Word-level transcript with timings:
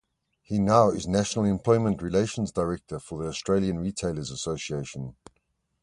He 0.41 0.57
now 0.57 0.89
is 0.89 1.07
National 1.07 1.45
Employment 1.45 2.01
Relations 2.01 2.51
Director 2.51 2.97
for 2.97 3.21
the 3.21 3.29
Australian 3.29 3.77
Retailers 3.77 4.31
Association. 4.31 5.15